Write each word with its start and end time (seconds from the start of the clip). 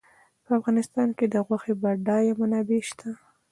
په 0.45 0.51
افغانستان 0.59 1.09
کې 1.17 1.25
د 1.29 1.35
غوښې 1.45 1.73
بډایه 1.81 2.33
منابع 2.39 2.81
شته. 2.89 3.09